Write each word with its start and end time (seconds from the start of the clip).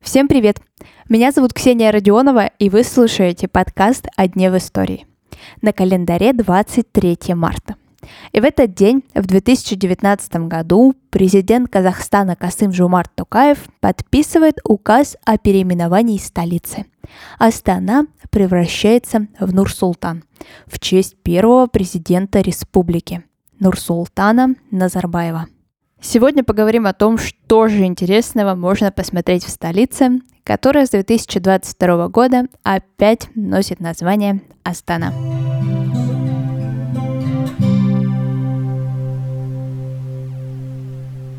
Всем 0.00 0.28
привет! 0.28 0.60
Меня 1.08 1.32
зовут 1.32 1.52
Ксения 1.52 1.90
Родионова, 1.90 2.46
и 2.60 2.70
вы 2.70 2.84
слушаете 2.84 3.48
подкаст 3.48 4.06
«О 4.14 4.28
дне 4.28 4.48
в 4.48 4.56
истории». 4.56 5.04
На 5.60 5.72
календаре 5.72 6.32
23 6.32 7.34
марта. 7.34 7.74
И 8.30 8.38
в 8.38 8.44
этот 8.44 8.74
день, 8.74 9.02
в 9.12 9.26
2019 9.26 10.46
году, 10.46 10.94
президент 11.10 11.68
Казахстана 11.68 12.36
Касым 12.36 12.72
Жумарт 12.72 13.10
Токаев 13.12 13.58
подписывает 13.80 14.60
указ 14.62 15.16
о 15.24 15.36
переименовании 15.36 16.18
столицы. 16.18 16.86
Астана 17.40 18.06
превращается 18.30 19.26
в 19.40 19.52
Нур-Султан 19.52 20.22
в 20.68 20.78
честь 20.78 21.16
первого 21.24 21.66
президента 21.66 22.40
республики 22.40 23.24
Нурсултана 23.58 24.54
Назарбаева. 24.70 25.48
Сегодня 26.00 26.44
поговорим 26.44 26.86
о 26.86 26.92
том, 26.92 27.18
что 27.18 27.68
же 27.68 27.84
интересного 27.84 28.54
можно 28.54 28.92
посмотреть 28.92 29.44
в 29.44 29.50
столице, 29.50 30.20
которая 30.44 30.86
с 30.86 30.90
2022 30.90 32.08
года 32.08 32.44
опять 32.62 33.28
носит 33.34 33.80
название 33.80 34.40
Астана. 34.62 35.12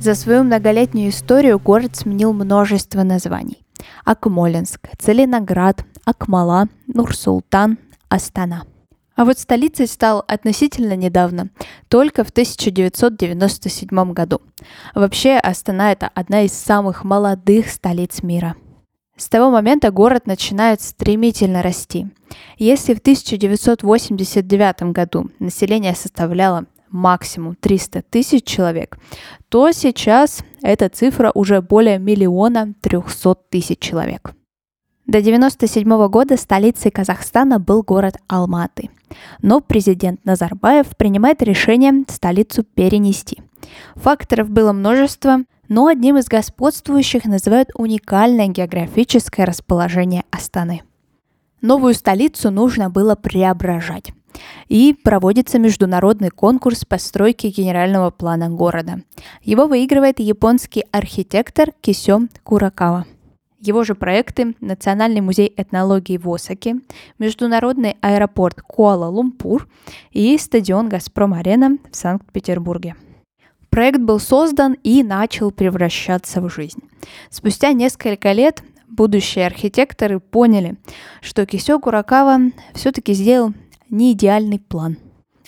За 0.00 0.14
свою 0.14 0.44
многолетнюю 0.44 1.10
историю 1.10 1.58
город 1.58 1.96
сменил 1.96 2.32
множество 2.32 3.02
названий. 3.02 3.62
Акмолинск, 4.04 4.88
Целиноград, 4.98 5.84
Акмала, 6.04 6.68
Нур-Султан, 6.86 7.78
Астана– 8.08 8.64
а 9.16 9.24
вот 9.24 9.38
столицей 9.38 9.86
стал 9.86 10.24
относительно 10.28 10.94
недавно, 10.94 11.48
только 11.88 12.22
в 12.22 12.30
1997 12.30 14.12
году. 14.12 14.42
Вообще, 14.94 15.38
Астана– 15.38 15.92
это 15.92 16.08
одна 16.14 16.42
из 16.42 16.52
самых 16.52 17.02
молодых 17.02 17.70
столиц 17.70 18.22
мира. 18.22 18.54
С 19.16 19.28
того 19.30 19.50
момента 19.50 19.90
город 19.90 20.26
начинает 20.26 20.82
стремительно 20.82 21.62
расти. 21.62 22.06
Если 22.58 22.92
в 22.92 22.98
1989 22.98 24.92
году 24.92 25.30
население 25.38 25.94
составляло 25.94 26.66
максимум 26.90 27.56
300 27.56 28.02
тысяч 28.02 28.44
человек, 28.44 28.98
то 29.48 29.72
сейчас 29.72 30.40
эта 30.60 30.90
цифра 30.90 31.30
уже 31.34 31.62
более 31.62 31.98
миллиона 31.98 32.74
300 32.82 33.36
тысяч 33.48 33.78
человек. 33.78 34.35
До 35.06 35.18
1997 35.18 36.08
года 36.08 36.36
столицей 36.36 36.90
Казахстана 36.90 37.60
был 37.60 37.84
город 37.84 38.16
Алматы. 38.26 38.90
Но 39.40 39.60
президент 39.60 40.24
Назарбаев 40.24 40.96
принимает 40.96 41.42
решение 41.42 42.04
столицу 42.08 42.64
перенести. 42.64 43.38
Факторов 43.94 44.50
было 44.50 44.72
множество, 44.72 45.44
но 45.68 45.86
одним 45.86 46.16
из 46.16 46.26
господствующих 46.26 47.24
называют 47.24 47.70
уникальное 47.74 48.48
географическое 48.48 49.46
расположение 49.46 50.24
Астаны. 50.32 50.82
Новую 51.60 51.94
столицу 51.94 52.50
нужно 52.50 52.90
было 52.90 53.14
преображать. 53.14 54.12
И 54.68 54.92
проводится 54.92 55.60
международный 55.60 56.30
конкурс 56.30 56.84
постройки 56.84 57.46
генерального 57.46 58.10
плана 58.10 58.50
города. 58.50 59.02
Его 59.42 59.68
выигрывает 59.68 60.18
японский 60.18 60.84
архитектор 60.90 61.70
Кисё 61.80 62.22
Куракава. 62.42 63.06
Его 63.60 63.84
же 63.84 63.94
проекты– 63.94 64.54
Национальный 64.60 65.20
музей 65.20 65.52
этнологии 65.56 66.18
в 66.18 66.28
Осаке, 66.32 66.76
Международный 67.18 67.96
аэропорт 68.00 68.60
Куала-Лумпур 68.60 69.66
и 70.10 70.36
стадион 70.36 70.88
«Газпром-арена» 70.88 71.78
в 71.90 71.96
Санкт-Петербурге. 71.96 72.96
Проект 73.70 74.00
был 74.00 74.20
создан 74.20 74.76
и 74.82 75.02
начал 75.02 75.50
превращаться 75.50 76.40
в 76.40 76.50
жизнь. 76.50 76.80
Спустя 77.30 77.72
несколько 77.72 78.32
лет 78.32 78.62
будущие 78.88 79.46
архитекторы 79.46 80.20
поняли, 80.20 80.76
что 81.20 81.46
Кисё 81.46 81.78
Куракава 81.78 82.38
все-таки 82.74 83.14
сделал 83.14 83.52
не 83.88 84.12
идеальный 84.12 84.58
план– 84.58 84.98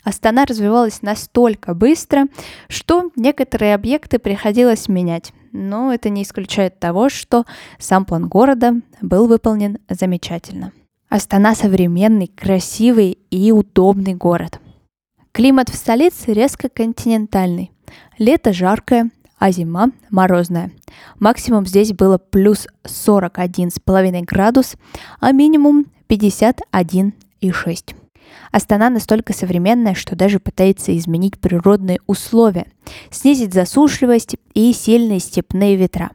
Астана 0.08 0.46
развивалась 0.46 1.02
настолько 1.02 1.74
быстро, 1.74 2.28
что 2.68 3.10
некоторые 3.14 3.74
объекты 3.74 4.18
приходилось 4.18 4.88
менять. 4.88 5.32
Но 5.52 5.92
это 5.92 6.08
не 6.08 6.22
исключает 6.22 6.78
того, 6.78 7.08
что 7.08 7.44
сам 7.78 8.04
план 8.04 8.28
города 8.28 8.74
был 9.00 9.26
выполнен 9.26 9.78
замечательно. 9.88 10.72
Астана 11.08 11.54
современный, 11.54 12.26
красивый 12.28 13.18
и 13.30 13.50
удобный 13.50 14.14
город. 14.14 14.60
Климат 15.32 15.68
в 15.68 15.74
столице 15.74 16.32
резко 16.32 16.68
континентальный. 16.68 17.70
Лето 18.18 18.52
жаркое, 18.52 19.10
а 19.38 19.50
зима 19.50 19.90
морозная. 20.10 20.70
Максимум 21.18 21.64
здесь 21.66 21.92
было 21.92 22.18
плюс 22.18 22.66
41,5 22.84 24.24
градус, 24.24 24.76
а 25.20 25.32
минимум 25.32 25.86
51,6. 26.08 27.94
Астана 28.52 28.90
настолько 28.90 29.32
современная, 29.32 29.94
что 29.94 30.16
даже 30.16 30.40
пытается 30.40 30.96
изменить 30.96 31.38
природные 31.38 31.98
условия, 32.06 32.66
снизить 33.10 33.54
засушливость 33.54 34.36
и 34.54 34.72
сильные 34.72 35.20
степные 35.20 35.76
ветра. 35.76 36.10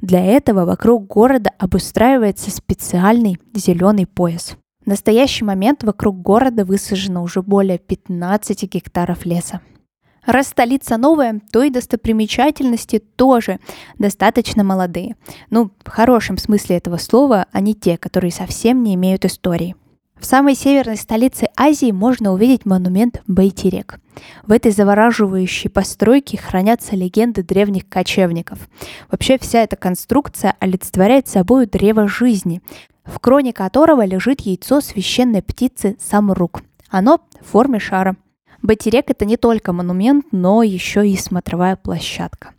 Для 0.00 0.24
этого 0.24 0.64
вокруг 0.64 1.06
города 1.06 1.50
обустраивается 1.58 2.50
специальный 2.50 3.38
зеленый 3.54 4.06
пояс. 4.06 4.56
В 4.84 4.86
настоящий 4.86 5.44
момент 5.44 5.82
вокруг 5.82 6.20
города 6.20 6.64
высажено 6.64 7.22
уже 7.22 7.42
более 7.42 7.78
15 7.78 8.64
гектаров 8.64 9.24
леса. 9.24 9.60
Раз 10.26 10.48
столица 10.48 10.96
новая, 10.96 11.40
то 11.52 11.62
и 11.62 11.70
достопримечательности 11.70 12.98
тоже 12.98 13.60
достаточно 13.98 14.64
молодые. 14.64 15.16
Ну, 15.50 15.70
в 15.84 15.90
хорошем 15.90 16.38
смысле 16.38 16.76
этого 16.76 16.96
слова, 16.96 17.46
а 17.52 17.60
не 17.60 17.74
те, 17.74 17.98
которые 17.98 18.30
совсем 18.30 18.82
не 18.82 18.94
имеют 18.94 19.24
истории. 19.24 19.76
В 20.24 20.26
самой 20.26 20.54
северной 20.54 20.96
столице 20.96 21.48
Азии 21.54 21.90
можно 21.90 22.32
увидеть 22.32 22.64
монумент 22.64 23.20
Байтирек. 23.26 24.00
В 24.46 24.52
этой 24.52 24.72
завораживающей 24.72 25.68
постройке 25.68 26.38
хранятся 26.38 26.96
легенды 26.96 27.42
древних 27.42 27.86
кочевников. 27.90 28.70
Вообще 29.10 29.36
вся 29.36 29.62
эта 29.62 29.76
конструкция 29.76 30.56
олицетворяет 30.60 31.28
собой 31.28 31.66
древо 31.66 32.08
жизни, 32.08 32.62
в 33.04 33.18
кроне 33.18 33.52
которого 33.52 34.02
лежит 34.02 34.40
яйцо 34.40 34.80
священной 34.80 35.42
птицы 35.42 35.98
Самрук. 36.00 36.62
Оно 36.88 37.20
в 37.42 37.50
форме 37.50 37.78
шара. 37.78 38.16
Байтирек– 38.62 39.04
это 39.10 39.26
не 39.26 39.36
только 39.36 39.74
монумент, 39.74 40.24
но 40.32 40.62
еще 40.62 41.06
и 41.06 41.18
смотровая 41.18 41.76
площадка. 41.76 42.54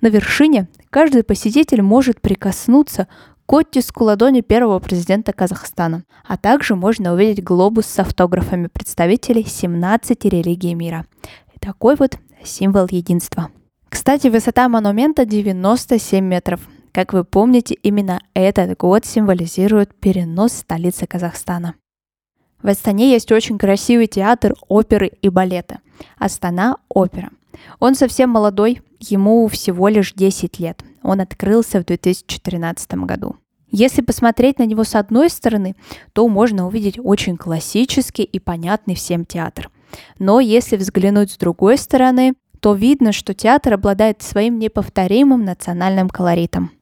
На 0.00 0.06
вершине 0.06 0.68
каждый 0.88 1.24
посетитель 1.24 1.82
может 1.82 2.20
прикоснуться 2.20 3.08
к 3.48 3.52
оттиску 3.54 4.04
ладони 4.04 4.42
первого 4.42 4.78
президента 4.78 5.32
Казахстана, 5.32 6.04
а 6.26 6.36
также 6.36 6.76
можно 6.76 7.14
увидеть 7.14 7.42
глобус 7.42 7.86
с 7.86 7.98
автографами 7.98 8.66
представителей 8.66 9.42
17 9.42 10.22
религий 10.26 10.74
мира. 10.74 11.06
Такой 11.58 11.96
вот 11.96 12.18
символ 12.44 12.86
единства. 12.90 13.48
Кстати, 13.88 14.28
высота 14.28 14.68
монумента 14.68 15.24
97 15.24 16.22
метров. 16.22 16.60
Как 16.92 17.14
вы 17.14 17.24
помните, 17.24 17.74
именно 17.82 18.20
этот 18.34 18.76
год 18.76 19.06
символизирует 19.06 19.94
перенос 19.94 20.52
столицы 20.52 21.06
Казахстана. 21.06 21.74
В 22.62 22.68
Астане 22.68 23.10
есть 23.10 23.32
очень 23.32 23.56
красивый 23.56 24.08
театр 24.08 24.56
оперы 24.68 25.10
и 25.22 25.30
балета. 25.30 25.78
Астана 26.18 26.76
опера. 26.90 27.30
Он 27.80 27.94
совсем 27.94 28.28
молодой, 28.28 28.82
ему 29.00 29.48
всего 29.48 29.88
лишь 29.88 30.12
10 30.12 30.58
лет. 30.58 30.84
Он 31.02 31.20
открылся 31.20 31.80
в 31.80 31.86
2013 31.86 32.94
году. 33.04 33.36
Если 33.70 34.00
посмотреть 34.00 34.58
на 34.58 34.64
него 34.64 34.84
с 34.84 34.94
одной 34.94 35.28
стороны, 35.28 35.76
то 36.12 36.26
можно 36.28 36.66
увидеть 36.66 36.98
очень 37.02 37.36
классический 37.36 38.22
и 38.22 38.38
понятный 38.38 38.94
всем 38.94 39.24
театр. 39.24 39.70
Но 40.18 40.40
если 40.40 40.76
взглянуть 40.76 41.32
с 41.32 41.36
другой 41.36 41.76
стороны, 41.76 42.34
то 42.60 42.74
видно, 42.74 43.12
что 43.12 43.34
театр 43.34 43.74
обладает 43.74 44.22
своим 44.22 44.58
неповторимым 44.58 45.44
национальным 45.44 46.08
колоритом. 46.08 46.72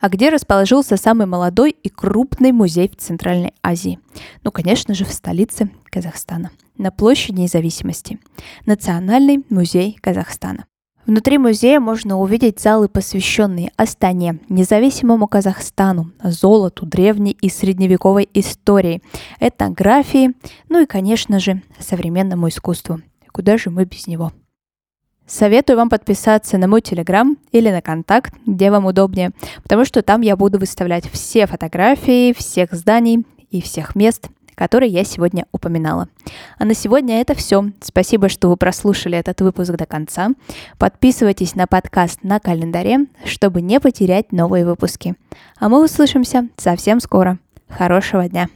А 0.00 0.08
где 0.10 0.28
расположился 0.28 0.96
самый 0.98 1.26
молодой 1.26 1.70
и 1.70 1.88
крупный 1.88 2.52
музей 2.52 2.90
в 2.90 2.96
Центральной 2.96 3.54
Азии? 3.62 3.98
Ну, 4.42 4.52
конечно 4.52 4.92
же, 4.92 5.04
в 5.06 5.12
столице 5.12 5.70
Казахстана, 5.84 6.50
на 6.76 6.90
площади 6.90 7.40
независимости. 7.40 8.18
Национальный 8.66 9.44
музей 9.48 9.96
Казахстана. 10.02 10.66
Внутри 11.06 11.36
музея 11.36 11.80
можно 11.80 12.18
увидеть 12.18 12.60
залы, 12.60 12.88
посвященные 12.88 13.72
Астане, 13.76 14.38
независимому 14.48 15.28
Казахстану, 15.28 16.12
золоту, 16.22 16.86
древней 16.86 17.36
и 17.42 17.50
средневековой 17.50 18.26
истории, 18.32 19.02
этнографии, 19.38 20.32
ну 20.70 20.82
и, 20.82 20.86
конечно 20.86 21.40
же, 21.40 21.60
современному 21.78 22.48
искусству. 22.48 23.00
Куда 23.32 23.58
же 23.58 23.68
мы 23.68 23.84
без 23.84 24.06
него? 24.06 24.32
Советую 25.26 25.76
вам 25.76 25.90
подписаться 25.90 26.56
на 26.56 26.68
мой 26.68 26.80
телеграм 26.80 27.36
или 27.52 27.70
на 27.70 27.82
контакт, 27.82 28.34
где 28.46 28.70
вам 28.70 28.86
удобнее, 28.86 29.32
потому 29.62 29.84
что 29.84 30.02
там 30.02 30.22
я 30.22 30.36
буду 30.36 30.58
выставлять 30.58 31.10
все 31.10 31.46
фотографии 31.46 32.32
всех 32.32 32.72
зданий 32.72 33.26
и 33.50 33.60
всех 33.60 33.94
мест, 33.94 34.28
которые 34.54 34.90
я 34.90 35.04
сегодня 35.04 35.46
упоминала. 35.52 36.08
А 36.58 36.64
на 36.64 36.74
сегодня 36.74 37.20
это 37.20 37.34
все. 37.34 37.70
Спасибо, 37.80 38.28
что 38.28 38.48
вы 38.48 38.56
прослушали 38.56 39.18
этот 39.18 39.40
выпуск 39.40 39.72
до 39.72 39.86
конца. 39.86 40.30
Подписывайтесь 40.78 41.54
на 41.54 41.66
подкаст 41.66 42.22
на 42.22 42.40
календаре, 42.40 43.06
чтобы 43.24 43.62
не 43.62 43.80
потерять 43.80 44.32
новые 44.32 44.64
выпуски. 44.64 45.14
А 45.58 45.68
мы 45.68 45.84
услышимся 45.84 46.48
совсем 46.56 47.00
скоро. 47.00 47.38
Хорошего 47.68 48.28
дня! 48.28 48.48